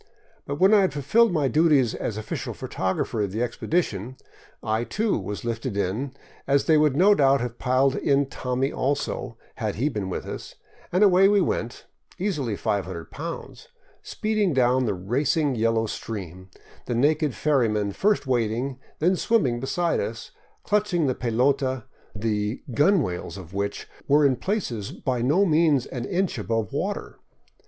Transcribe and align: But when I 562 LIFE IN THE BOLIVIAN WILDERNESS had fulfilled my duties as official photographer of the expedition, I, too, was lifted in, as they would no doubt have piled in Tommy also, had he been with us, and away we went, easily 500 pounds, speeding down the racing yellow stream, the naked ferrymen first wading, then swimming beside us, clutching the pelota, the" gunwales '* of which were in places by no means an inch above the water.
But 0.47 0.55
when 0.59 0.73
I 0.73 0.87
562 0.87 0.95
LIFE 0.95 0.95
IN 0.95 1.29
THE 1.29 1.29
BOLIVIAN 1.29 1.63
WILDERNESS 1.63 1.91
had 1.91 1.93
fulfilled 1.93 1.99
my 2.01 2.17
duties 2.17 2.17
as 2.17 2.17
official 2.17 2.53
photographer 2.55 3.21
of 3.21 3.31
the 3.31 3.43
expedition, 3.43 4.17
I, 4.63 4.83
too, 4.83 5.19
was 5.19 5.45
lifted 5.45 5.77
in, 5.77 6.13
as 6.47 6.65
they 6.65 6.77
would 6.79 6.95
no 6.95 7.13
doubt 7.13 7.41
have 7.41 7.59
piled 7.59 7.95
in 7.97 8.25
Tommy 8.25 8.73
also, 8.73 9.37
had 9.57 9.75
he 9.75 9.89
been 9.89 10.09
with 10.09 10.25
us, 10.25 10.55
and 10.91 11.03
away 11.03 11.27
we 11.27 11.39
went, 11.39 11.85
easily 12.17 12.55
500 12.55 13.11
pounds, 13.11 13.67
speeding 14.01 14.53
down 14.55 14.85
the 14.85 14.95
racing 14.95 15.53
yellow 15.53 15.85
stream, 15.85 16.49
the 16.87 16.95
naked 16.95 17.35
ferrymen 17.35 17.91
first 17.91 18.25
wading, 18.25 18.79
then 18.97 19.15
swimming 19.15 19.59
beside 19.59 19.99
us, 19.99 20.31
clutching 20.63 21.05
the 21.05 21.13
pelota, 21.13 21.83
the" 22.15 22.63
gunwales 22.73 23.37
'* 23.37 23.37
of 23.37 23.53
which 23.53 23.87
were 24.07 24.25
in 24.25 24.35
places 24.35 24.91
by 24.91 25.21
no 25.21 25.45
means 25.45 25.85
an 25.85 26.05
inch 26.05 26.39
above 26.39 26.71
the 26.71 26.75
water. 26.77 27.19